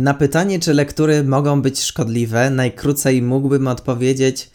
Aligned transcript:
Na 0.00 0.14
pytanie, 0.14 0.58
czy 0.58 0.74
lektury 0.74 1.24
mogą 1.24 1.62
być 1.62 1.82
szkodliwe, 1.82 2.50
najkrócej 2.50 3.22
mógłbym 3.22 3.68
odpowiedzieć: 3.68 4.50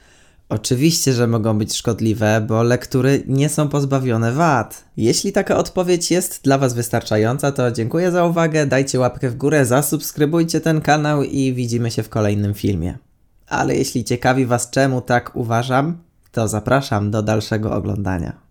Oczywiście, 0.50 1.14
że 1.14 1.28
mogą 1.28 1.58
być 1.58 1.78
szkodliwe, 1.78 2.46
bo 2.48 2.64
lektury 2.64 3.24
nie 3.28 3.50
są 3.50 3.70
pozbawione 3.70 4.32
wad. 4.32 4.86
Jeśli 4.98 5.32
taka 5.32 5.58
odpowiedź 5.58 6.12
jest 6.12 6.42
dla 6.44 6.58
Was 6.58 6.74
wystarczająca, 6.74 7.52
to 7.52 7.72
dziękuję 7.72 8.12
za 8.12 8.26
uwagę, 8.26 8.66
dajcie 8.66 9.00
łapkę 9.00 9.30
w 9.30 9.36
górę, 9.36 9.66
zasubskrybujcie 9.66 10.62
ten 10.62 10.82
kanał 10.82 11.24
i 11.24 11.54
widzimy 11.54 11.92
się 11.92 12.04
w 12.04 12.10
kolejnym 12.10 12.54
filmie. 12.54 12.98
Ale 13.48 13.76
jeśli 13.76 14.04
ciekawi 14.04 14.46
Was 14.46 14.70
czemu 14.70 15.02
tak 15.02 15.36
uważam, 15.36 15.98
to 16.32 16.48
zapraszam 16.48 17.12
do 17.12 17.24
dalszego 17.24 17.74
oglądania. 17.74 18.45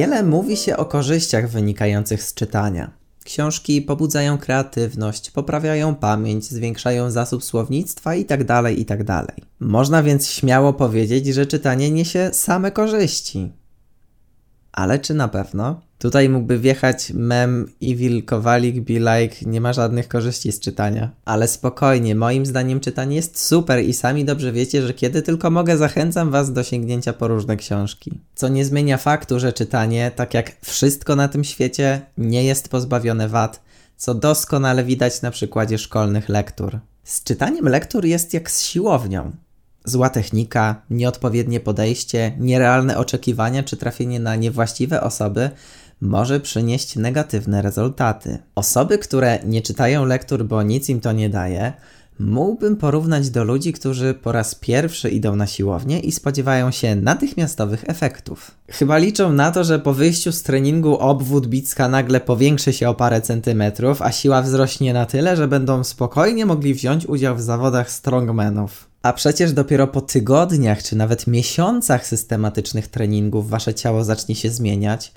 Wiele 0.00 0.22
mówi 0.22 0.56
się 0.56 0.76
o 0.76 0.84
korzyściach 0.84 1.50
wynikających 1.50 2.22
z 2.22 2.34
czytania. 2.34 2.90
Książki 3.24 3.82
pobudzają 3.82 4.38
kreatywność, 4.38 5.30
poprawiają 5.30 5.94
pamięć, 5.94 6.44
zwiększają 6.44 7.10
zasób 7.10 7.44
słownictwa 7.44 8.14
itd., 8.14 8.44
tak 8.44 8.78
itd. 8.78 9.04
Tak 9.04 9.36
Można 9.60 10.02
więc 10.02 10.28
śmiało 10.28 10.72
powiedzieć, 10.72 11.26
że 11.26 11.46
czytanie 11.46 11.90
niesie 11.90 12.30
same 12.32 12.72
korzyści. 12.72 13.52
Ale 14.72 14.98
czy 14.98 15.14
na 15.14 15.28
pewno? 15.28 15.80
Tutaj 16.00 16.28
mógłby 16.28 16.58
wjechać 16.58 17.12
mem 17.14 17.72
Evil 17.82 18.24
Kowalik 18.24 18.80
be 18.80 18.92
like, 18.92 19.36
nie 19.46 19.60
ma 19.60 19.72
żadnych 19.72 20.08
korzyści 20.08 20.52
z 20.52 20.60
czytania. 20.60 21.10
Ale 21.24 21.48
spokojnie, 21.48 22.14
moim 22.14 22.46
zdaniem 22.46 22.80
czytanie 22.80 23.16
jest 23.16 23.40
super 23.40 23.84
i 23.84 23.92
sami 23.92 24.24
dobrze 24.24 24.52
wiecie, 24.52 24.86
że 24.86 24.94
kiedy 24.94 25.22
tylko 25.22 25.50
mogę 25.50 25.76
zachęcam 25.76 26.30
was 26.30 26.52
do 26.52 26.62
sięgnięcia 26.62 27.12
po 27.12 27.28
różne 27.28 27.56
książki. 27.56 28.18
Co 28.34 28.48
nie 28.48 28.64
zmienia 28.64 28.96
faktu, 28.96 29.40
że 29.40 29.52
czytanie, 29.52 30.10
tak 30.16 30.34
jak 30.34 30.56
wszystko 30.62 31.16
na 31.16 31.28
tym 31.28 31.44
świecie, 31.44 32.00
nie 32.18 32.44
jest 32.44 32.68
pozbawione 32.68 33.28
wad, 33.28 33.62
co 33.96 34.14
doskonale 34.14 34.84
widać 34.84 35.22
na 35.22 35.30
przykładzie 35.30 35.78
szkolnych 35.78 36.28
lektur. 36.28 36.78
Z 37.04 37.24
czytaniem 37.24 37.68
lektur 37.68 38.04
jest 38.04 38.34
jak 38.34 38.50
z 38.50 38.62
siłownią. 38.62 39.32
Zła 39.84 40.10
technika, 40.10 40.82
nieodpowiednie 40.90 41.60
podejście, 41.60 42.32
nierealne 42.38 42.98
oczekiwania 42.98 43.62
czy 43.62 43.76
trafienie 43.76 44.20
na 44.20 44.36
niewłaściwe 44.36 45.00
osoby 45.00 45.50
może 46.00 46.40
przynieść 46.40 46.96
negatywne 46.96 47.62
rezultaty. 47.62 48.38
Osoby, 48.54 48.98
które 48.98 49.38
nie 49.44 49.62
czytają 49.62 50.04
lektur, 50.04 50.44
bo 50.44 50.62
nic 50.62 50.88
im 50.88 51.00
to 51.00 51.12
nie 51.12 51.30
daje, 51.30 51.72
mógłbym 52.20 52.76
porównać 52.76 53.30
do 53.30 53.44
ludzi, 53.44 53.72
którzy 53.72 54.14
po 54.14 54.32
raz 54.32 54.54
pierwszy 54.54 55.10
idą 55.10 55.36
na 55.36 55.46
siłownię 55.46 56.00
i 56.00 56.12
spodziewają 56.12 56.70
się 56.70 56.96
natychmiastowych 56.96 57.84
efektów. 57.86 58.50
Chyba 58.68 58.98
liczą 58.98 59.32
na 59.32 59.52
to, 59.52 59.64
że 59.64 59.78
po 59.78 59.94
wyjściu 59.94 60.32
z 60.32 60.42
treningu 60.42 60.98
obwód 60.98 61.46
bicka 61.46 61.88
nagle 61.88 62.20
powiększy 62.20 62.72
się 62.72 62.88
o 62.88 62.94
parę 62.94 63.20
centymetrów, 63.20 64.02
a 64.02 64.12
siła 64.12 64.42
wzrośnie 64.42 64.92
na 64.92 65.06
tyle, 65.06 65.36
że 65.36 65.48
będą 65.48 65.84
spokojnie 65.84 66.46
mogli 66.46 66.74
wziąć 66.74 67.06
udział 67.06 67.36
w 67.36 67.42
zawodach 67.42 67.90
strongmanów. 67.90 68.90
A 69.02 69.12
przecież 69.12 69.52
dopiero 69.52 69.86
po 69.86 70.00
tygodniach 70.00 70.82
czy 70.82 70.96
nawet 70.96 71.26
miesiącach 71.26 72.06
systematycznych 72.06 72.88
treningów 72.88 73.50
wasze 73.50 73.74
ciało 73.74 74.04
zacznie 74.04 74.34
się 74.34 74.50
zmieniać, 74.50 75.12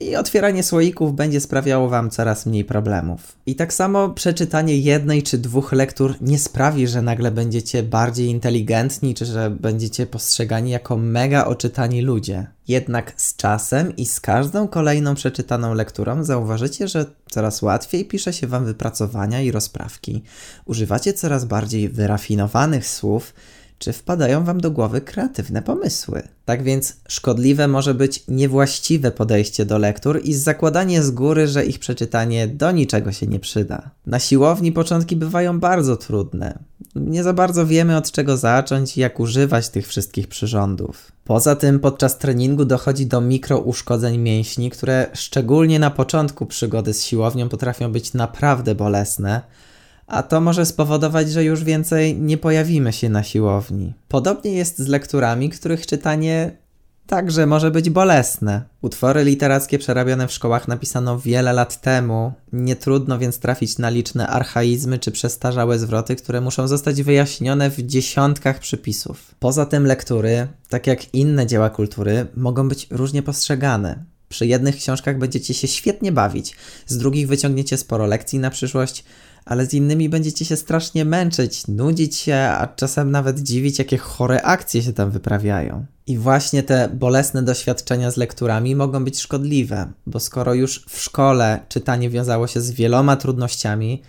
i 0.00 0.16
otwieranie 0.16 0.62
słoików 0.62 1.14
będzie 1.14 1.40
sprawiało 1.40 1.88
Wam 1.88 2.10
coraz 2.10 2.46
mniej 2.46 2.64
problemów. 2.64 3.38
I 3.46 3.56
tak 3.56 3.72
samo 3.72 4.08
przeczytanie 4.08 4.78
jednej 4.78 5.22
czy 5.22 5.38
dwóch 5.38 5.72
lektur 5.72 6.14
nie 6.20 6.38
sprawi, 6.38 6.86
że 6.86 7.02
nagle 7.02 7.30
będziecie 7.30 7.82
bardziej 7.82 8.28
inteligentni, 8.28 9.14
czy 9.14 9.24
że 9.24 9.50
będziecie 9.50 10.06
postrzegani 10.06 10.70
jako 10.70 10.96
mega 10.96 11.44
oczytani 11.44 12.02
ludzie. 12.02 12.46
Jednak 12.68 13.12
z 13.16 13.36
czasem 13.36 13.96
i 13.96 14.06
z 14.06 14.20
każdą 14.20 14.68
kolejną 14.68 15.14
przeczytaną 15.14 15.74
lekturą 15.74 16.24
zauważycie, 16.24 16.88
że 16.88 17.06
coraz 17.30 17.62
łatwiej 17.62 18.04
pisze 18.04 18.32
się 18.32 18.46
Wam 18.46 18.64
wypracowania 18.64 19.40
i 19.40 19.50
rozprawki. 19.50 20.22
Używacie 20.64 21.12
coraz 21.12 21.44
bardziej 21.44 21.88
wyrafinowanych 21.88 22.88
słów, 22.88 23.34
czy 23.78 23.92
wpadają 23.92 24.44
Wam 24.44 24.60
do 24.60 24.70
głowy 24.70 25.00
kreatywne 25.00 25.62
pomysły. 25.62 26.22
Tak 26.44 26.62
więc 26.62 26.96
szkodliwe 27.08 27.68
może 27.68 27.94
być 27.94 28.24
niewłaściwe 28.28 29.10
podejście 29.10 29.66
do 29.66 29.78
lektur 29.78 30.20
i 30.24 30.34
zakładanie 30.34 31.02
z 31.02 31.10
góry, 31.10 31.48
że 31.48 31.64
ich 31.64 31.78
przeczytanie 31.78 32.48
do 32.48 32.72
niczego 32.72 33.12
się 33.12 33.26
nie 33.26 33.40
przyda. 33.40 33.90
Na 34.06 34.18
siłowni 34.18 34.72
początki 34.72 35.16
bywają 35.16 35.60
bardzo 35.60 35.96
trudne. 35.96 36.58
Nie 36.94 37.22
za 37.22 37.32
bardzo 37.32 37.66
wiemy 37.66 37.96
od 37.96 38.10
czego 38.10 38.36
zacząć 38.36 38.96
i 38.96 39.00
jak 39.00 39.20
używać 39.20 39.68
tych 39.68 39.86
wszystkich 39.86 40.28
przyrządów. 40.28 41.12
Poza 41.24 41.56
tym 41.56 41.80
podczas 41.80 42.18
treningu 42.18 42.64
dochodzi 42.64 43.06
do 43.06 43.20
mikrouszkodzeń 43.20 44.18
mięśni, 44.18 44.70
które 44.70 45.06
szczególnie 45.14 45.78
na 45.78 45.90
początku 45.90 46.46
przygody 46.46 46.94
z 46.94 47.04
siłownią 47.04 47.48
potrafią 47.48 47.92
być 47.92 48.14
naprawdę 48.14 48.74
bolesne 48.74 49.40
a 50.06 50.22
to 50.22 50.40
może 50.40 50.66
spowodować, 50.66 51.30
że 51.30 51.44
już 51.44 51.64
więcej 51.64 52.16
nie 52.16 52.38
pojawimy 52.38 52.92
się 52.92 53.08
na 53.08 53.22
siłowni. 53.22 53.94
Podobnie 54.08 54.52
jest 54.52 54.78
z 54.78 54.88
lekturami, 54.88 55.50
których 55.50 55.86
czytanie 55.86 56.64
także 57.06 57.46
może 57.46 57.70
być 57.70 57.90
bolesne. 57.90 58.62
Utwory 58.82 59.24
literackie 59.24 59.78
przerabiane 59.78 60.28
w 60.28 60.32
szkołach 60.32 60.68
napisano 60.68 61.18
wiele 61.18 61.52
lat 61.52 61.80
temu, 61.80 62.32
nie 62.52 62.76
trudno 62.76 63.18
więc 63.18 63.38
trafić 63.38 63.78
na 63.78 63.90
liczne 63.90 64.28
archaizmy 64.28 64.98
czy 64.98 65.12
przestarzałe 65.12 65.78
zwroty, 65.78 66.16
które 66.16 66.40
muszą 66.40 66.68
zostać 66.68 67.02
wyjaśnione 67.02 67.70
w 67.70 67.76
dziesiątkach 67.76 68.58
przypisów. 68.58 69.34
Poza 69.38 69.66
tym 69.66 69.86
lektury, 69.86 70.48
tak 70.68 70.86
jak 70.86 71.14
inne 71.14 71.46
dzieła 71.46 71.70
kultury, 71.70 72.26
mogą 72.36 72.68
być 72.68 72.86
różnie 72.90 73.22
postrzegane. 73.22 74.04
Przy 74.28 74.46
jednych 74.46 74.76
książkach 74.76 75.18
będziecie 75.18 75.54
się 75.54 75.68
świetnie 75.68 76.12
bawić, 76.12 76.56
z 76.86 76.98
drugich 76.98 77.28
wyciągniecie 77.28 77.76
sporo 77.76 78.06
lekcji 78.06 78.38
na 78.38 78.50
przyszłość, 78.50 79.04
ale 79.44 79.66
z 79.66 79.74
innymi 79.74 80.08
będziecie 80.08 80.44
się 80.44 80.56
strasznie 80.56 81.04
męczyć, 81.04 81.68
nudzić 81.68 82.16
się, 82.16 82.36
a 82.36 82.66
czasem 82.66 83.10
nawet 83.10 83.40
dziwić, 83.40 83.78
jakie 83.78 83.98
chore 83.98 84.42
akcje 84.42 84.82
się 84.82 84.92
tam 84.92 85.10
wyprawiają. 85.10 85.86
I 86.06 86.18
właśnie 86.18 86.62
te 86.62 86.88
bolesne 86.88 87.42
doświadczenia 87.42 88.10
z 88.10 88.16
lekturami 88.16 88.76
mogą 88.76 89.04
być 89.04 89.20
szkodliwe, 89.20 89.92
bo 90.06 90.20
skoro 90.20 90.54
już 90.54 90.84
w 90.88 91.00
szkole 91.00 91.60
czytanie 91.68 92.10
wiązało 92.10 92.46
się 92.46 92.60
z 92.60 92.70
wieloma 92.70 93.16
trudnościami, 93.16 94.02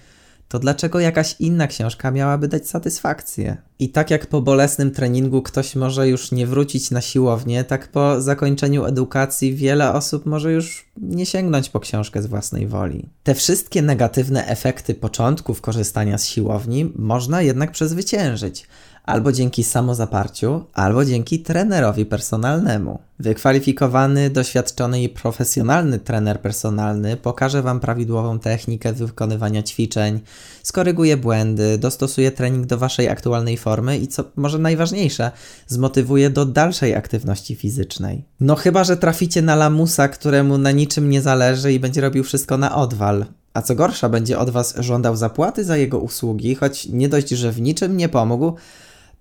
to 0.48 0.60
dlaczego 0.60 1.00
jakaś 1.00 1.36
inna 1.40 1.68
książka 1.68 2.12
miałaby 2.12 2.48
dać 2.48 2.70
satysfakcję? 2.70 3.58
I 3.80 3.90
tak 3.90 4.12
jak 4.12 4.28
po 4.28 4.42
bolesnym 4.42 4.92
treningu 4.92 5.42
ktoś 5.42 5.76
może 5.76 6.08
już 6.08 6.32
nie 6.32 6.48
wrócić 6.48 6.92
na 6.92 7.02
siłownię, 7.02 7.64
tak 7.64 7.92
po 7.92 8.22
zakończeniu 8.22 8.86
edukacji 8.86 9.56
wiele 9.56 9.94
osób 9.94 10.26
może 10.26 10.52
już 10.52 10.86
nie 10.98 11.26
sięgnąć 11.26 11.70
po 11.70 11.80
książkę 11.80 12.22
z 12.22 12.26
własnej 12.26 12.68
woli. 12.68 13.10
Te 13.24 13.36
wszystkie 13.36 13.82
negatywne 13.82 14.48
efekty 14.48 14.94
początków 14.94 15.62
korzystania 15.62 16.18
z 16.18 16.26
siłowni 16.26 16.92
można 16.96 17.42
jednak 17.42 17.72
przezwyciężyć, 17.72 18.68
albo 19.06 19.32
dzięki 19.32 19.64
samozaparciu, 19.64 20.64
albo 20.74 21.06
dzięki 21.06 21.40
trenerowi 21.40 22.06
personalnemu. 22.06 23.00
Wykwalifikowany, 23.20 24.30
doświadczony 24.30 25.04
i 25.04 25.10
profesjonalny 25.10 26.00
trener 26.00 26.42
personalny 26.42 27.18
pokaże 27.18 27.62
Wam 27.62 27.80
prawidłową 27.80 28.40
technikę 28.40 28.94
wykonywania 28.94 29.64
ćwiczeń, 29.64 30.20
skoryguje 30.64 31.18
błędy, 31.18 31.78
dostosuje 31.78 32.32
trening 32.32 32.66
do 32.66 32.78
Waszej 32.78 33.10
aktualnej 33.10 33.58
formy 33.58 33.98
i 33.98 34.08
co 34.08 34.24
może 34.36 34.60
najważniejsze, 34.60 35.32
zmotywuje 35.68 36.30
do 36.30 36.46
dalszej 36.46 36.96
aktywności 36.96 37.56
fizycznej. 37.56 38.26
No 38.40 38.56
chyba, 38.56 38.84
że 38.84 38.98
traficie 38.98 39.42
na 39.42 39.56
lamusa, 39.56 40.08
któremu 40.08 40.58
na 40.58 40.72
niczym 40.72 41.10
nie 41.10 41.22
zależy 41.22 41.74
i 41.74 41.80
będzie 41.80 42.02
robił 42.02 42.24
wszystko 42.24 42.58
na 42.58 42.76
odwal. 42.76 43.26
A 43.54 43.62
co 43.62 43.76
gorsza, 43.76 44.10
będzie 44.10 44.40
od 44.40 44.50
Was 44.50 44.76
żądał 44.80 45.16
zapłaty 45.16 45.64
za 45.64 45.78
jego 45.78 46.00
usługi, 46.00 46.56
choć 46.56 46.86
nie 46.86 47.10
dość, 47.10 47.30
że 47.30 47.52
w 47.52 47.62
niczym 47.62 47.98
nie 47.98 48.10
pomógł, 48.10 48.54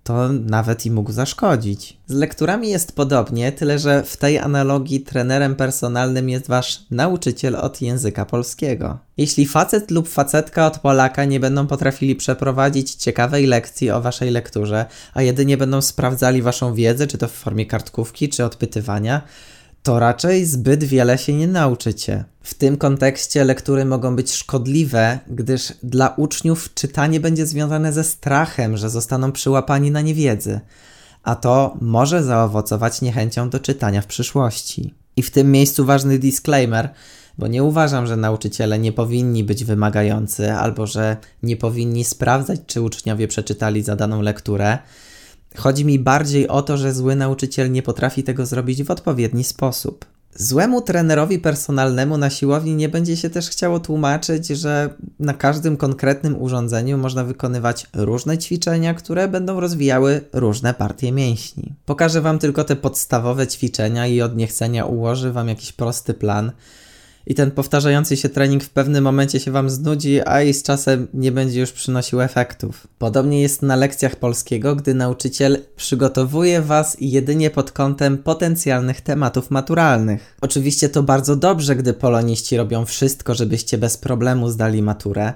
to 0.04 0.28
nawet 0.28 0.87
i 0.87 0.91
mógł 0.91 1.12
zaszkodzić. 1.12 1.97
Z 2.06 2.12
lekturami 2.12 2.70
jest 2.70 2.97
podobnie, 2.97 3.53
tyle 3.53 3.78
że 3.78 4.03
w 4.03 4.16
tej 4.16 4.39
analogii 4.39 5.01
trenerem 5.01 5.56
personalnym 5.56 6.28
jest 6.28 6.48
wasz 6.48 6.83
nauczyciel 6.91 7.56
od 7.56 7.83
języka 7.83 8.24
polskiego. 8.24 8.98
Jeśli 9.16 9.47
facet 9.47 9.91
lub 9.91 10.09
facetka 10.09 10.66
od 10.66 10.78
Polaka 10.78 11.24
nie 11.24 11.41
będą 11.41 11.66
potrafili 11.66 12.16
przeprowadzić 12.16 12.95
ciekawej 12.95 13.47
lekcji 13.47 13.91
o 13.91 14.01
waszej 14.01 14.30
lekturze, 14.30 14.86
a 15.15 15.22
jedynie 15.22 15.56
będą 15.56 15.83
sprawdzali 15.83 16.42
waszą 16.42 16.74
wiedzę, 16.74 17.06
czy 17.06 17.18
to 17.18 17.28
w 17.28 17.33
formie 17.33 17.66
kartkówki, 17.66 18.28
czy 18.28 18.45
odpytywania, 18.45 19.22
to 19.84 19.98
raczej 19.98 20.47
zbyt 20.47 20.84
wiele 20.84 21.19
się 21.19 21.34
nie 21.34 21.48
nauczycie. 21.48 22.25
W 22.42 22.54
tym 22.54 22.77
kontekście 22.77 23.45
lektury 23.45 23.84
mogą 23.84 24.16
być 24.16 24.33
szkodliwe, 24.33 25.19
gdyż 25.27 25.72
dla 25.83 26.09
uczniów 26.09 26.75
czytanie 26.75 27.21
będzie 27.21 27.47
związane 27.47 27.92
ze 27.92 28.04
strachem, 28.04 28.77
że 28.77 28.91
zostaną 28.91 29.33
przyłapani 29.33 29.91
na 29.91 30.01
niewiedzy, 30.01 30.60
a 31.22 31.34
to 31.34 31.77
może 31.81 32.22
zaowocować 32.22 33.03
niechęcią 33.03 33.51
do 33.51 33.60
czytania 33.60 34.01
w 34.01 34.07
przyszłości. 34.07 34.95
I 35.16 35.22
w 35.22 35.31
tym 35.31 35.53
miejscu 35.53 35.84
ważny 35.84 36.19
disclaimer, 36.19 36.89
bo 37.39 37.47
nie 37.47 37.63
uważam, 37.63 38.07
że 38.07 38.16
nauczyciele 38.16 38.78
nie 38.78 38.92
powinni 38.92 39.45
być 39.45 39.65
wymagający 39.65 40.53
albo 40.53 40.87
że 40.87 41.16
nie 41.42 41.57
powinni 41.57 42.04
sprawdzać, 42.04 42.60
czy 42.66 42.80
uczniowie 42.80 43.28
przeczytali 43.28 43.83
zadaną 43.83 44.22
lekturę 44.22 44.78
Chodzi 45.56 45.84
mi 45.84 45.98
bardziej 45.98 46.48
o 46.48 46.62
to, 46.62 46.77
że 46.77 46.92
zły 46.92 47.16
nauczyciel 47.16 47.72
nie 47.72 47.83
potrafi 47.83 48.22
tego 48.22 48.47
zrobić 48.47 48.83
w 48.83 48.91
odpowiedni 48.91 49.45
sposób. 49.45 50.04
Złemu 50.36 50.83
trenerowi 50.83 51.39
personalnemu 51.39 52.18
na 52.18 52.30
siłowni 52.30 52.74
nie 52.74 52.89
będzie 52.89 53.16
się 53.16 53.30
też 53.30 53.48
chciało 53.48 53.80
tłumaczyć, 53.80 54.47
że 54.47 54.95
na 55.18 55.34
każdym 55.34 55.77
konkretnym 55.77 56.42
urządzeniu 56.42 56.98
można 56.98 57.24
wykonywać 57.24 57.86
różne 57.92 58.39
ćwiczenia, 58.39 58.95
które 58.95 59.28
będą 59.28 59.60
rozwijały 59.60 60.21
różne 60.33 60.74
partie 60.74 61.12
mięśni. 61.12 61.74
Pokażę 61.86 62.21
Wam 62.21 62.39
tylko 62.39 62.65
te 62.65 62.77
podstawowe 62.77 63.47
ćwiczenia 63.47 64.06
i 64.06 64.21
od 64.21 64.36
niechcenia 64.36 64.84
ułoży 64.84 65.33
Wam 65.33 65.48
jakiś 65.48 65.72
prosty 65.72 66.15
plan 66.15 66.53
i 67.26 67.34
ten 67.34 67.50
powtarzający 67.50 68.16
się 68.16 68.28
trening 68.28 68.65
w 68.65 68.71
pewnym 68.71 69.04
momencie 69.04 69.41
się 69.41 69.50
Wam 69.50 69.71
znudzi, 69.71 70.21
a 70.26 70.42
i 70.42 70.54
z 70.54 70.62
czasem 70.62 71.09
nie 71.15 71.32
będzie 71.32 71.60
już 71.60 71.72
przynosił 71.72 72.21
efektów. 72.21 72.86
Podobnie 72.98 73.42
jest 73.42 73.62
na 73.62 73.76
lekcjach 73.76 74.16
polskiego, 74.16 74.76
gdy 74.76 74.94
nauczyciel 74.94 75.59
przygotowuje 75.76 76.62
Was 76.62 76.97
jedynie 77.00 77.50
pod 77.50 77.72
kątem 77.72 78.18
potencjalnych 78.18 79.00
tematów 79.00 79.50
maturalnych. 79.50 80.36
Oczywiście 80.41 80.88
to 80.88 81.03
bardzo 81.03 81.36
dobrze, 81.36 81.76
gdy 81.76 81.92
poloniści 81.92 82.56
robią 82.56 82.84
wszystko, 82.84 83.34
żebyście 83.34 83.78
bez 83.78 83.97
problemu 83.97 84.48
zdali 84.48 84.82
maturę. 84.82 85.32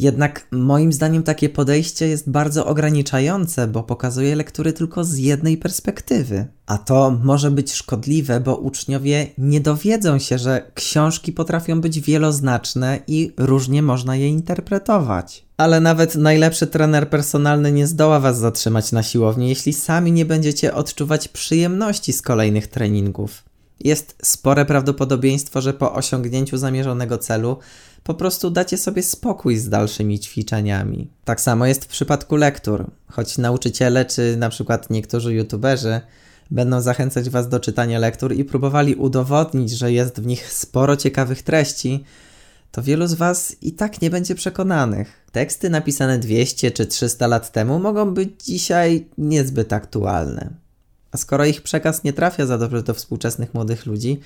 Jednak 0.00 0.46
moim 0.50 0.92
zdaniem 0.92 1.22
takie 1.22 1.48
podejście 1.48 2.08
jest 2.08 2.30
bardzo 2.30 2.66
ograniczające, 2.66 3.66
bo 3.66 3.82
pokazuje 3.82 4.36
lektury 4.36 4.72
tylko 4.72 5.04
z 5.04 5.16
jednej 5.16 5.56
perspektywy. 5.56 6.46
A 6.66 6.78
to 6.78 7.18
może 7.22 7.50
być 7.50 7.72
szkodliwe, 7.72 8.40
bo 8.40 8.56
uczniowie 8.56 9.26
nie 9.38 9.60
dowiedzą 9.60 10.18
się, 10.18 10.38
że 10.38 10.70
książki 10.74 11.32
potrafią 11.32 11.80
być 11.80 12.00
wieloznaczne 12.00 12.98
i 13.06 13.32
różnie 13.36 13.82
można 13.82 14.16
je 14.16 14.28
interpretować. 14.28 15.44
Ale 15.56 15.80
nawet 15.80 16.14
najlepszy 16.14 16.66
trener 16.66 17.10
personalny 17.10 17.72
nie 17.72 17.86
zdoła 17.86 18.20
Was 18.20 18.38
zatrzymać 18.38 18.92
na 18.92 19.02
siłowni, 19.02 19.48
jeśli 19.48 19.72
sami 19.72 20.12
nie 20.12 20.24
będziecie 20.24 20.74
odczuwać 20.74 21.28
przyjemności 21.28 22.12
z 22.12 22.22
kolejnych 22.22 22.66
treningów. 22.66 23.49
Jest 23.80 24.14
spore 24.22 24.64
prawdopodobieństwo, 24.64 25.60
że 25.60 25.72
po 25.72 25.94
osiągnięciu 25.94 26.58
zamierzonego 26.58 27.18
celu 27.18 27.58
po 28.04 28.14
prostu 28.14 28.50
dacie 28.50 28.78
sobie 28.78 29.02
spokój 29.02 29.56
z 29.56 29.68
dalszymi 29.68 30.18
ćwiczeniami. 30.18 31.10
Tak 31.24 31.40
samo 31.40 31.66
jest 31.66 31.84
w 31.84 31.88
przypadku 31.88 32.36
lektur, 32.36 32.90
choć 33.08 33.38
nauczyciele 33.38 34.04
czy 34.04 34.36
na 34.36 34.48
przykład 34.48 34.90
niektórzy 34.90 35.34
youtuberzy 35.34 36.00
będą 36.50 36.80
zachęcać 36.80 37.30
Was 37.30 37.48
do 37.48 37.60
czytania 37.60 37.98
lektur 37.98 38.34
i 38.34 38.44
próbowali 38.44 38.94
udowodnić, 38.94 39.70
że 39.70 39.92
jest 39.92 40.20
w 40.20 40.26
nich 40.26 40.52
sporo 40.52 40.96
ciekawych 40.96 41.42
treści, 41.42 42.04
to 42.72 42.82
wielu 42.82 43.06
z 43.06 43.14
Was 43.14 43.56
i 43.62 43.72
tak 43.72 44.02
nie 44.02 44.10
będzie 44.10 44.34
przekonanych. 44.34 45.26
Teksty 45.32 45.70
napisane 45.70 46.18
200 46.18 46.70
czy 46.70 46.86
300 46.86 47.26
lat 47.26 47.52
temu 47.52 47.78
mogą 47.78 48.14
być 48.14 48.44
dzisiaj 48.44 49.06
niezbyt 49.18 49.72
aktualne. 49.72 50.50
A 51.12 51.16
skoro 51.16 51.44
ich 51.44 51.62
przekaz 51.62 52.04
nie 52.04 52.12
trafia 52.12 52.46
za 52.46 52.58
dobrze 52.58 52.82
do 52.82 52.94
współczesnych 52.94 53.54
młodych 53.54 53.86
ludzi, 53.86 54.20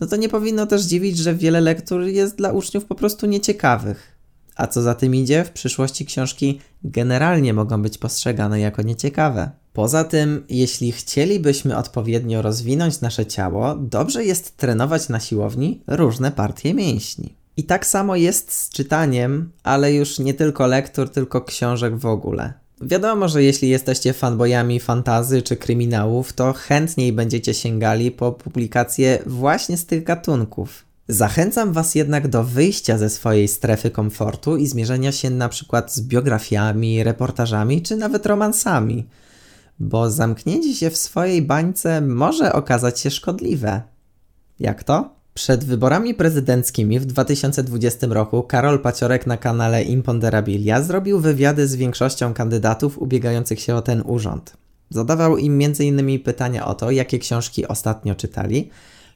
no 0.00 0.06
to 0.06 0.16
nie 0.16 0.28
powinno 0.28 0.66
też 0.66 0.82
dziwić, 0.82 1.18
że 1.18 1.34
wiele 1.34 1.60
lektur 1.60 2.02
jest 2.02 2.36
dla 2.36 2.52
uczniów 2.52 2.84
po 2.84 2.94
prostu 2.94 3.26
nieciekawych. 3.26 4.16
A 4.56 4.66
co 4.66 4.82
za 4.82 4.94
tym 4.94 5.14
idzie, 5.14 5.44
w 5.44 5.50
przyszłości 5.50 6.06
książki 6.06 6.60
generalnie 6.84 7.54
mogą 7.54 7.82
być 7.82 7.98
postrzegane 7.98 8.60
jako 8.60 8.82
nieciekawe. 8.82 9.50
Poza 9.72 10.04
tym, 10.04 10.44
jeśli 10.48 10.92
chcielibyśmy 10.92 11.76
odpowiednio 11.76 12.42
rozwinąć 12.42 13.00
nasze 13.00 13.26
ciało, 13.26 13.74
dobrze 13.74 14.24
jest 14.24 14.56
trenować 14.56 15.08
na 15.08 15.20
siłowni 15.20 15.82
różne 15.86 16.32
partie 16.32 16.74
mięśni. 16.74 17.34
I 17.56 17.64
tak 17.64 17.86
samo 17.86 18.16
jest 18.16 18.52
z 18.52 18.70
czytaniem, 18.70 19.50
ale 19.62 19.94
już 19.94 20.18
nie 20.18 20.34
tylko 20.34 20.66
lektur, 20.66 21.10
tylko 21.10 21.40
książek 21.40 21.96
w 21.96 22.06
ogóle. 22.06 22.52
Wiadomo, 22.80 23.28
że 23.28 23.42
jeśli 23.42 23.68
jesteście 23.68 24.12
fanboyami 24.12 24.80
fantazy 24.80 25.42
czy 25.42 25.56
kryminałów, 25.56 26.32
to 26.32 26.52
chętniej 26.52 27.12
będziecie 27.12 27.54
sięgali 27.54 28.10
po 28.10 28.32
publikacje 28.32 29.22
właśnie 29.26 29.76
z 29.76 29.86
tych 29.86 30.04
gatunków. 30.04 30.84
Zachęcam 31.08 31.72
Was 31.72 31.94
jednak 31.94 32.28
do 32.28 32.44
wyjścia 32.44 32.98
ze 32.98 33.10
swojej 33.10 33.48
strefy 33.48 33.90
komfortu 33.90 34.56
i 34.56 34.66
zmierzenia 34.66 35.12
się 35.12 35.30
na 35.30 35.48
przykład 35.48 35.94
z 35.94 36.00
biografiami, 36.00 37.04
reportażami 37.04 37.82
czy 37.82 37.96
nawet 37.96 38.26
romansami, 38.26 39.06
bo 39.78 40.10
zamknięcie 40.10 40.74
się 40.74 40.90
w 40.90 40.96
swojej 40.96 41.42
bańce 41.42 42.00
może 42.00 42.52
okazać 42.52 43.00
się 43.00 43.10
szkodliwe. 43.10 43.82
Jak 44.60 44.84
to? 44.84 45.19
Przed 45.40 45.64
wyborami 45.64 46.14
prezydenckimi 46.14 47.00
w 47.00 47.06
2020 47.06 48.06
roku 48.10 48.42
Karol 48.42 48.78
Paciorek 48.78 49.26
na 49.26 49.36
kanale 49.36 49.82
Imponderabilia 49.82 50.82
zrobił 50.82 51.20
wywiady 51.20 51.68
z 51.68 51.76
większością 51.76 52.34
kandydatów 52.34 52.98
ubiegających 52.98 53.60
się 53.60 53.74
o 53.74 53.82
ten 53.82 54.02
urząd. 54.06 54.56
Zadawał 54.90 55.36
im 55.36 55.60
m.in. 55.64 56.20
pytania 56.20 56.66
o 56.66 56.74
to, 56.74 56.90
jakie 56.90 57.18
książki 57.18 57.66
ostatnio 57.66 58.14
czytali 58.14 58.70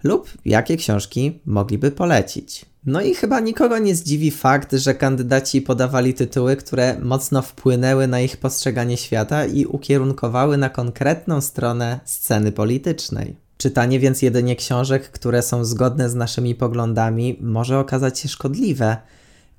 lub 0.05 0.31
jakie 0.44 0.76
książki 0.76 1.41
mogliby 1.47 1.91
polecić. 1.91 2.65
No 2.87 3.00
i 3.00 3.15
chyba 3.15 3.41
nikogo 3.41 3.79
nie 3.79 3.94
zdziwi 3.94 4.31
fakt, 4.31 4.73
że 4.73 4.94
kandydaci 4.94 5.62
podawali 5.62 6.15
tytuły, 6.15 6.56
które 6.56 6.97
mocno 7.03 7.43
wpłynęły 7.43 8.06
na 8.06 8.21
ich 8.21 8.37
postrzeganie 8.37 8.97
świata 8.97 9.47
i 9.47 9.67
ukierunkowały 9.67 10.56
na 10.56 10.71
konkretną 10.71 11.41
stronę 11.41 12.00
sceny 12.05 12.53
politycznej. 12.53 13.44
Czytanie 13.64 14.00
więc 14.00 14.22
jedynie 14.22 14.56
książek, 14.56 15.11
które 15.11 15.43
są 15.43 15.64
zgodne 15.64 16.11
z 16.11 16.14
naszymi 16.14 16.55
poglądami, 16.55 17.38
może 17.40 17.78
okazać 17.78 18.19
się 18.19 18.28
szkodliwe, 18.28 18.96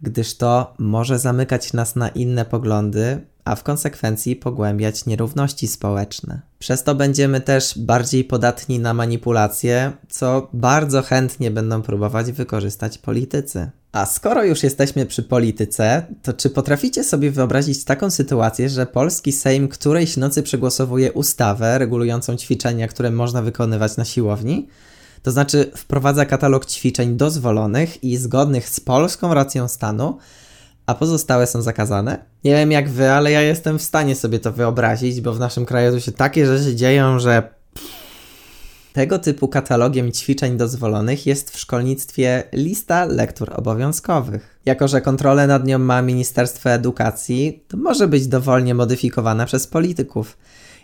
gdyż 0.02 0.38
to 0.38 0.74
może 0.80 1.20
zamykać 1.20 1.74
nas 1.74 1.96
na 1.96 2.10
inne 2.10 2.46
poglądy, 2.46 3.26
a 3.46 3.56
w 3.56 3.64
konsekwencji 3.64 4.36
pogłębiać 4.36 5.06
nierówności 5.06 5.68
społeczne. 5.68 6.42
Przez 6.60 6.84
to 6.84 6.96
będziemy 6.96 7.42
też 7.42 7.78
bardziej 7.78 8.24
podatni 8.24 8.80
na 8.80 8.94
manipulacje, 8.94 9.92
co 10.10 10.50
bardzo 10.54 11.02
chętnie 11.02 11.52
będą 11.52 11.82
próbować 11.82 12.32
wykorzystać 12.32 12.98
politycy. 12.98 13.70
A 13.92 14.06
skoro 14.06 14.44
już 14.44 14.64
jesteśmy 14.64 15.06
przy 15.06 15.24
polityce, 15.24 16.06
to 16.24 16.34
czy 16.34 16.50
potraficie 16.50 17.04
sobie 17.04 17.32
wyobrazić 17.32 17.84
taką 17.84 18.12
sytuację, 18.12 18.70
że 18.70 18.86
polski 18.86 19.32
Sejm 19.32 19.68
którejś 19.68 20.18
nocy 20.18 20.44
przegłosowuje 20.44 21.14
ustawę 21.14 21.78
regulującą 21.78 22.36
ćwiczenia, 22.36 22.88
które 22.88 23.12
można 23.12 23.42
wykonywać 23.42 23.98
na 23.98 24.06
siłowni? 24.06 24.68
To 25.26 25.32
znaczy 25.32 25.72
wprowadza 25.76 26.26
katalog 26.26 26.66
ćwiczeń 26.66 27.18
dozwolonych 27.18 28.04
i 28.04 28.18
zgodnych 28.18 28.70
z 28.70 28.80
polską 28.80 29.34
racją 29.34 29.68
stanu, 29.68 30.18
a 30.86 30.96
pozostałe 30.96 31.48
są 31.48 31.62
zakazane? 31.62 32.26
Nie 32.44 32.52
wiem 32.52 32.72
jak 32.72 32.90
wy, 32.90 33.12
ale 33.12 33.32
ja 33.32 33.42
jestem 33.42 33.80
w 33.80 33.82
stanie 33.82 34.16
sobie 34.16 34.40
to 34.40 34.52
wyobrazić, 34.52 35.22
bo 35.22 35.34
w 35.34 35.40
naszym 35.40 35.66
kraju 35.66 35.92
tu 35.92 36.02
się 36.02 36.12
takie 36.12 36.46
rzeczy 36.46 36.76
dzieją, 36.76 37.20
że 37.20 37.50
tego 38.94 39.20
typu 39.20 39.48
katalogiem 39.48 40.12
ćwiczeń 40.12 40.58
dozwolonych 40.58 41.26
jest 41.26 41.52
w 41.52 41.60
szkolnictwie 41.60 42.44
lista 42.54 43.06
lektur 43.06 43.52
obowiązkowych. 43.56 44.60
Jako, 44.66 44.88
że 44.88 45.02
kontrolę 45.02 45.48
nad 45.48 45.68
nią 45.68 45.80
ma 45.80 46.02
Ministerstwo 46.02 46.70
Edukacji, 46.70 47.64
to 47.68 47.78
może 47.78 48.08
być 48.08 48.28
dowolnie 48.28 48.76
modyfikowana 48.76 49.46
przez 49.46 49.68
polityków. 49.68 50.38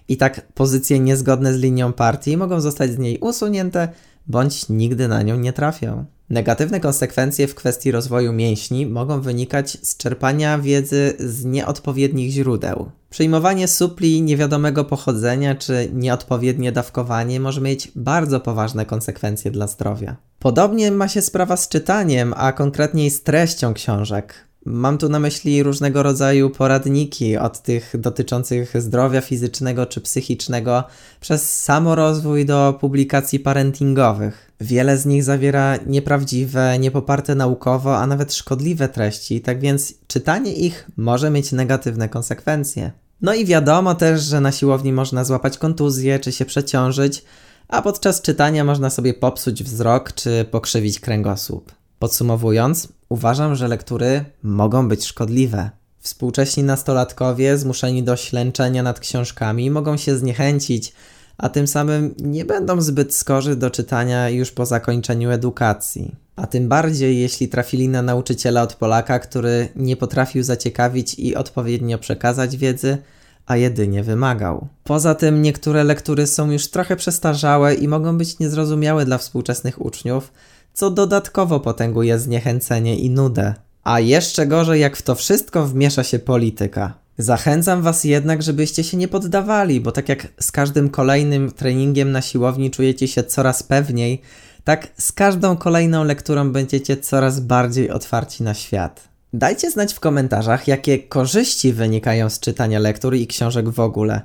I 0.08 0.18
tak 0.18 0.54
pozycje 0.54 1.00
niezgodne 1.00 1.54
z 1.54 1.58
linią 1.58 1.94
partii 1.94 2.38
mogą 2.38 2.62
zostać 2.62 2.92
z 2.92 2.98
niej 2.98 3.18
usunięte, 3.20 3.88
bądź 4.28 4.70
nigdy 4.70 5.08
na 5.08 5.22
nią 5.22 5.38
nie 5.38 5.54
trafią. 5.54 6.06
Negatywne 6.30 6.80
konsekwencje 6.80 7.48
w 7.48 7.56
kwestii 7.56 7.92
rozwoju 7.92 8.34
mięśni 8.34 8.86
mogą 8.86 9.22
wynikać 9.22 9.78
z 9.82 9.98
czerpania 9.98 10.60
wiedzy 10.60 11.14
z 11.20 11.46
nieodpowiednich 11.46 12.32
źródeł. 12.32 12.92
Przyjmowanie 13.10 13.68
supli 13.68 14.22
niewiadomego 14.22 14.86
pochodzenia 14.86 15.56
czy 15.56 15.90
nieodpowiednie 15.94 16.72
dawkowanie 16.72 17.40
może 17.40 17.62
mieć 17.62 17.92
bardzo 17.96 18.40
poważne 18.40 18.86
konsekwencje 18.86 19.52
dla 19.52 19.68
zdrowia. 19.68 20.16
Podobnie 20.40 20.92
ma 20.92 21.08
się 21.08 21.22
sprawa 21.22 21.58
z 21.58 21.70
czytaniem, 21.70 22.34
a 22.38 22.52
konkretniej 22.52 23.10
z 23.10 23.24
treścią 23.24 23.74
książek. 23.74 24.51
Mam 24.66 24.98
tu 24.98 25.10
na 25.10 25.20
myśli 25.20 25.64
różnego 25.64 26.04
rodzaju 26.04 26.50
poradniki, 26.50 27.38
od 27.38 27.62
tych 27.62 27.94
dotyczących 27.98 28.82
zdrowia 28.82 29.22
fizycznego 29.22 29.86
czy 29.86 30.02
psychicznego, 30.02 30.84
przez 31.22 31.62
samorozwój 31.62 32.46
do 32.46 32.78
publikacji 32.80 33.40
parentingowych. 33.40 34.52
Wiele 34.62 34.98
z 34.98 35.06
nich 35.06 35.24
zawiera 35.24 35.78
nieprawdziwe, 35.86 36.80
niepoparte 36.80 37.36
naukowo, 37.36 37.98
a 37.98 38.08
nawet 38.08 38.34
szkodliwe 38.34 38.90
treści, 38.90 39.42
tak 39.42 39.60
więc 39.60 39.94
czytanie 40.08 40.54
ich 40.54 40.88
może 40.98 41.30
mieć 41.30 41.52
negatywne 41.52 42.10
konsekwencje. 42.10 42.92
No 43.22 43.34
i 43.34 43.46
wiadomo 43.46 43.96
też, 43.96 44.22
że 44.22 44.42
na 44.42 44.52
siłowni 44.52 44.94
można 44.94 45.24
złapać 45.24 45.58
kontuzję 45.58 46.20
czy 46.20 46.32
się 46.32 46.46
przeciążyć, 46.46 47.24
a 47.68 47.82
podczas 47.82 48.22
czytania 48.22 48.64
można 48.64 48.90
sobie 48.90 49.14
popsuć 49.14 49.64
wzrok 49.64 50.14
czy 50.14 50.46
pokrzywić 50.52 51.00
kręgosłup. 51.00 51.72
Podsumowując, 52.00 52.88
uważam, 53.12 53.56
że 53.56 53.68
lektury 53.68 54.26
mogą 54.44 54.88
być 54.88 55.06
szkodliwe. 55.06 55.70
Współcześni 56.00 56.64
nastolatkowie 56.64 57.58
zmuszeni 57.58 58.04
do 58.04 58.16
ślęczenia 58.16 58.84
nad 58.84 59.00
książkami 59.00 59.72
mogą 59.72 59.98
się 59.98 60.18
zniechęcić, 60.18 60.94
a 61.38 61.50
tym 61.50 61.68
samym 61.68 62.16
nie 62.20 62.46
będą 62.46 62.82
zbyt 62.82 63.16
skorzy 63.16 63.56
do 63.56 63.70
czytania 63.70 64.30
już 64.30 64.52
po 64.52 64.66
zakończeniu 64.66 65.32
edukacji. 65.32 66.16
A 66.36 66.48
tym 66.48 66.70
bardziej, 66.70 67.20
jeśli 67.20 67.48
trafili 67.48 67.90
na 67.90 68.02
nauczyciela 68.02 68.62
od 68.62 68.74
Polaka, 68.74 69.20
który 69.20 69.68
nie 69.76 69.98
potrafił 69.98 70.44
zaciekawić 70.44 71.20
i 71.20 71.36
odpowiednio 71.36 71.98
przekazać 71.98 72.58
wiedzy, 72.58 72.98
a 73.46 73.58
jedynie 73.58 74.04
wymagał. 74.04 74.68
Poza 74.84 75.16
tym 75.16 75.42
niektóre 75.42 75.84
lektury 75.84 76.28
są 76.28 76.52
już 76.52 76.68
trochę 76.68 76.96
przestarzałe 76.96 77.76
i 77.76 77.88
mogą 77.88 78.18
być 78.18 78.40
niezrozumiałe 78.40 79.06
dla 79.06 79.18
współczesnych 79.18 79.86
uczniów, 79.86 80.32
co 80.74 80.92
dodatkowo 80.92 81.60
potęguje 81.60 82.20
zniechęcenie 82.20 83.00
i 83.00 83.10
nudę. 83.10 83.54
A 83.84 84.00
jeszcze 84.00 84.48
gorzej, 84.48 84.82
jak 84.82 84.98
w 84.98 85.02
to 85.02 85.16
wszystko 85.16 85.66
wmiesza 85.66 86.04
się 86.04 86.20
polityka. 86.20 86.94
Zachęcam 87.18 87.82
Was 87.82 88.04
jednak, 88.04 88.44
żebyście 88.44 88.84
się 88.84 88.98
nie 88.98 89.08
poddawali, 89.08 89.82
bo 89.82 89.92
tak 89.92 90.10
jak 90.10 90.28
z 90.40 90.52
każdym 90.52 90.90
kolejnym 90.90 91.52
treningiem 91.52 92.12
na 92.12 92.22
siłowni 92.22 92.72
czujecie 92.72 93.08
się 93.08 93.24
coraz 93.24 93.64
pewniej, 93.64 94.22
tak 94.64 94.88
z 94.98 95.12
każdą 95.12 95.58
kolejną 95.58 96.04
lekturą 96.04 96.52
będziecie 96.52 96.98
coraz 96.98 97.40
bardziej 97.40 97.90
otwarci 97.90 98.44
na 98.44 98.54
świat. 98.54 99.08
Dajcie 99.34 99.72
znać 99.72 99.94
w 99.94 100.00
komentarzach, 100.00 100.68
jakie 100.68 101.00
korzyści 101.00 101.74
wynikają 101.74 102.30
z 102.30 102.40
czytania 102.40 102.80
lektur 102.80 103.16
i 103.16 103.28
książek 103.28 103.70
w 103.70 103.80
ogóle. 103.80 104.22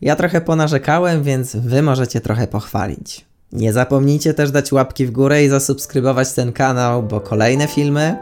Ja 0.00 0.16
trochę 0.16 0.40
ponarzekałem, 0.40 1.22
więc 1.22 1.56
Wy 1.56 1.82
możecie 1.82 2.20
trochę 2.20 2.46
pochwalić. 2.46 3.24
Nie 3.52 3.72
zapomnijcie 3.72 4.34
też 4.34 4.50
dać 4.50 4.72
łapki 4.72 5.06
w 5.06 5.10
górę 5.10 5.44
i 5.44 5.48
zasubskrybować 5.48 6.32
ten 6.32 6.52
kanał, 6.52 7.02
bo 7.02 7.20
kolejne 7.20 7.66
filmy 7.68 8.18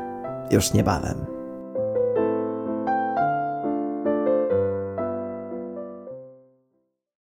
już 0.51 0.73
niebawem. 0.73 1.34